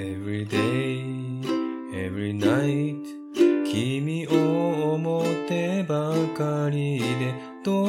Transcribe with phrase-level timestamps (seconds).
[0.00, 1.02] Every day,
[1.92, 3.02] every night
[3.66, 7.34] 君を思ってばかりで
[7.64, 7.82] ど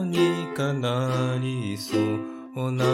[0.00, 2.86] うにかなりそうな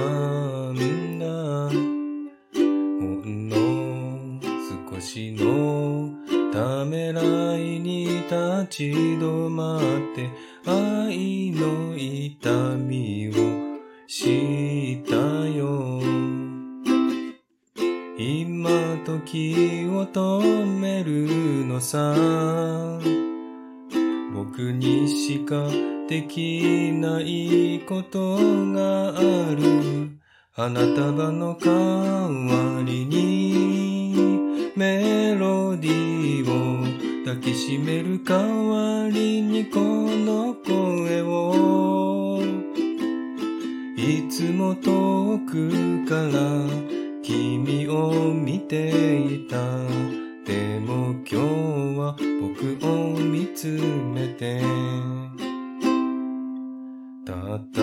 [0.72, 1.24] んだ。
[1.70, 4.40] ほんの
[4.90, 6.10] 少しの
[6.52, 7.22] ためら
[7.56, 9.80] いに立ち止まっ
[10.16, 10.28] て
[10.66, 13.34] 愛の痛みを
[14.08, 14.61] 知っ
[19.72, 22.14] 時を止めるのさ。
[24.34, 25.66] 僕にしか
[26.08, 29.20] できないことがあ
[29.54, 30.10] る。
[30.52, 42.42] 花束の代わりにメロディーを抱きしめる代わりにこの声を。
[43.96, 49.56] いつも遠くから君を見ていた。
[50.44, 51.36] でも今日
[51.96, 54.60] は僕を見つめて。
[57.24, 57.82] たった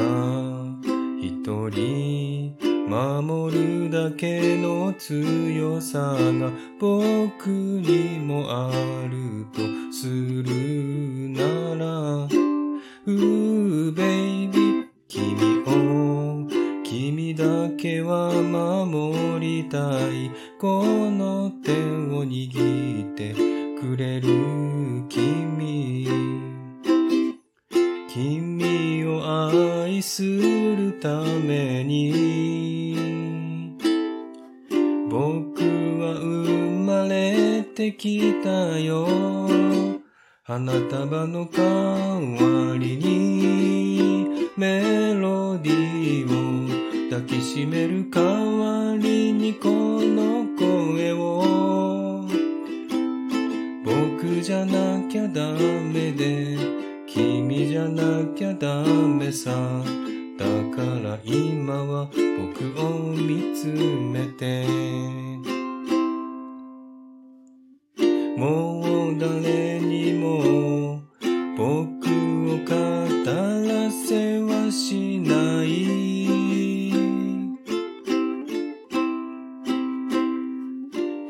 [1.22, 2.54] 一人
[2.90, 8.70] 守るだけの強さが僕にもあ
[9.10, 9.79] ると
[17.78, 20.32] けは守りたい。
[20.60, 23.34] この手を握って
[23.80, 24.28] くれる
[25.10, 26.08] 君。
[28.08, 29.22] 君を
[29.86, 33.78] 愛するために。
[35.10, 35.62] 僕
[36.00, 39.08] は生まれてきたよ。
[40.44, 46.79] 花束の代わりにメロディーを
[47.20, 52.26] 抱きしめる代わりにこの声を。
[53.84, 56.58] 僕じゃなきゃダメで
[57.08, 59.52] 君じゃなきゃダメさ。
[60.38, 62.10] だから今は
[62.54, 65.39] 僕を見つめて。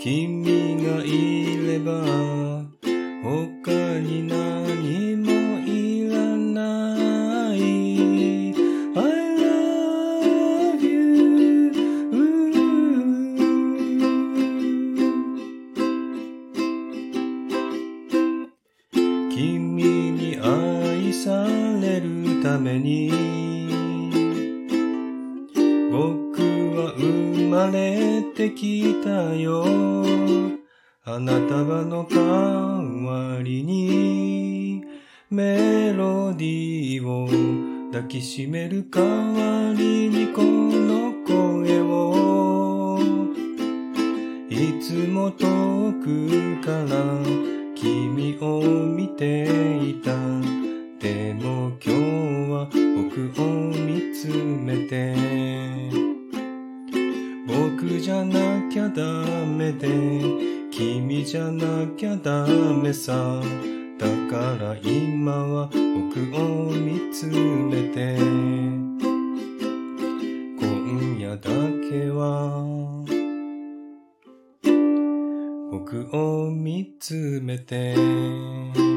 [0.10, 0.44] 君
[0.84, 2.02] がいれば
[3.22, 7.58] 他に何もいらない。
[8.96, 9.04] I
[9.38, 11.72] love you
[19.30, 21.46] 君に愛さ
[21.80, 23.59] れるために。
[28.40, 29.66] れてきたよ。
[31.02, 32.24] 花束の代
[33.06, 34.82] わりに
[35.30, 37.28] メロディーを
[37.92, 42.98] 抱きしめる代わりにこの声を。
[44.50, 47.22] いつも遠くから
[47.76, 49.44] 君を見て
[49.84, 50.19] いた。
[58.00, 59.04] 僕じゃなきゃダ
[59.46, 59.90] メで
[60.72, 63.42] 君じゃなきゃダメさ。
[63.98, 68.16] だから今は僕を見つめて
[70.56, 71.50] 今夜だ
[71.90, 72.64] けは
[75.70, 78.89] 僕を見つめて。